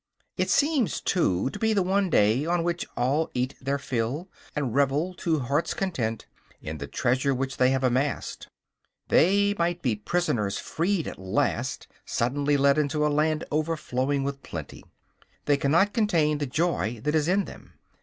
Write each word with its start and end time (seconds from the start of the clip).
It 0.35 0.49
seems, 0.49 0.99
too, 0.99 1.51
to 1.51 1.59
be 1.59 1.73
the 1.73 1.83
one 1.83 2.09
day 2.09 2.43
on 2.43 2.63
which 2.63 2.87
all 2.97 3.29
eat 3.35 3.53
their 3.61 3.77
fill, 3.77 4.29
and 4.55 4.73
revel, 4.73 5.13
to 5.19 5.41
heart's 5.41 5.75
content, 5.75 6.25
in 6.59 6.79
the 6.79 6.87
treasure 6.87 7.35
which 7.35 7.57
they 7.57 7.69
have 7.69 7.83
amassed. 7.83 8.47
They 9.09 9.53
might 9.59 9.83
be 9.83 9.95
prisoners 9.95 10.57
freed 10.57 11.07
at 11.07 11.19
last, 11.19 11.87
suddenly 12.03 12.57
led 12.57 12.79
into 12.79 13.05
a 13.05 13.09
land 13.13 13.43
overflowing 13.51 14.23
with 14.23 14.41
plenty. 14.41 14.83
They 15.45 15.57
cannot 15.57 15.93
contain 15.93 16.39
the 16.39 16.47
joy 16.47 16.99
that 17.03 17.13
is 17.13 17.27
in 17.27 17.45
them. 17.45 17.73